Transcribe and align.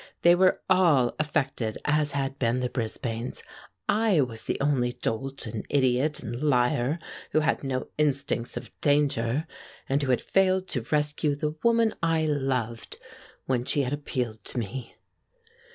They 0.23 0.33
were 0.33 0.59
all 0.67 1.13
affected 1.19 1.77
as 1.85 2.13
had 2.13 2.39
been 2.39 2.59
the 2.59 2.69
Brisbanes. 2.71 3.43
I 3.87 4.19
was 4.19 4.45
the 4.45 4.59
only 4.59 4.93
dolt 4.93 5.45
and 5.45 5.63
idiot 5.69 6.21
and 6.23 6.41
liar 6.41 6.97
who 7.33 7.41
had 7.41 7.63
no 7.63 7.87
instincts 7.99 8.57
of 8.57 8.71
danger, 8.81 9.45
and 9.87 10.01
who 10.01 10.09
had 10.09 10.19
failed 10.19 10.67
to 10.69 10.81
rescue 10.91 11.35
the 11.35 11.53
woman 11.61 11.93
I 12.01 12.25
loved 12.25 12.97
when 13.45 13.63
she 13.63 13.83
had 13.83 13.93
appealed 13.93 14.43
to 14.45 14.57
me. 14.57 14.95